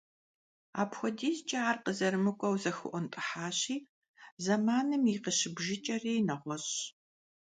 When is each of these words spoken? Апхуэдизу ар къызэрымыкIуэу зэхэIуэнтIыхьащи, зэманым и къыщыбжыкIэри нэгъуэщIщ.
Апхуэдизу 0.81 1.53
ар 1.69 1.77
къызэрымыкIуэу 1.83 2.55
зэхэIуэнтIыхьащи, 2.63 3.77
зэманым 4.43 5.03
и 5.13 5.15
къыщыбжыкIэри 5.23 6.15
нэгъуэщIщ. 6.27 6.83